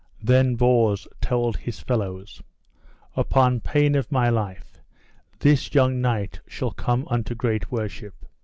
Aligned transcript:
Then 0.23 0.55
Bors 0.55 1.07
told 1.21 1.57
his 1.57 1.79
fellows: 1.81 2.41
Upon 3.15 3.59
pain 3.59 3.93
of 3.93 4.11
my 4.11 4.29
life 4.29 4.79
this 5.37 5.75
young 5.75 6.01
knight 6.01 6.39
shall 6.47 6.71
come 6.71 7.05
unto 7.11 7.35
great 7.35 7.71
worship. 7.71 8.15